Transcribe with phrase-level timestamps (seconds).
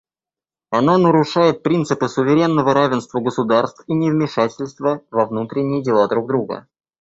[0.71, 6.65] Она нарушает принципы суверенного равенства государств и невмешательства во внутренние дела друг друга.